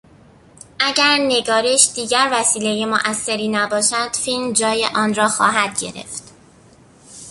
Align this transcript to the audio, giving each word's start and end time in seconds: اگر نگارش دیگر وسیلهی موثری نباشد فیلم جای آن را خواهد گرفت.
اگر 0.79 1.17
نگارش 1.21 1.89
دیگر 1.95 2.29
وسیلهی 2.33 2.85
موثری 2.85 3.47
نباشد 3.47 4.15
فیلم 4.15 4.53
جای 4.53 4.87
آن 4.95 5.13
را 5.13 5.27
خواهد 5.27 5.79
گرفت. 5.79 6.23